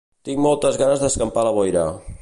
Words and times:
Tinc 0.29 0.39
moltes 0.45 0.79
ganes 0.83 1.05
d'escampar 1.05 1.45
la 1.49 1.53
boira 1.59 1.87